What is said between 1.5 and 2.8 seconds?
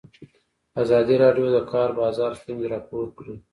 د د کار بازار ستونزې